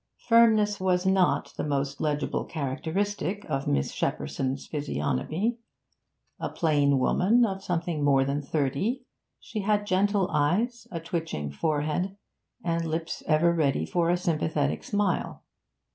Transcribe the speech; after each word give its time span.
Firmness 0.27 0.79
was 0.79 1.05
not 1.05 1.53
the 1.57 1.63
most 1.63 2.01
legible 2.01 2.43
characteristic 2.43 3.45
of 3.47 3.67
Miss 3.67 3.91
Shepperson's 3.91 4.65
physiognomy. 4.65 5.59
A 6.39 6.49
plain 6.49 6.97
woman 6.97 7.45
of 7.45 7.63
something 7.63 8.03
more 8.03 8.25
than 8.25 8.41
thirty, 8.41 9.05
she 9.39 9.59
had 9.59 9.85
gentle 9.85 10.27
eyes, 10.31 10.87
a 10.89 10.99
twitching 10.99 11.51
forehead, 11.51 12.17
and 12.63 12.83
lips 12.83 13.21
ever 13.27 13.53
ready 13.53 13.85
for 13.85 14.09
a 14.09 14.17
sympathetic 14.17 14.83
smile. 14.83 15.43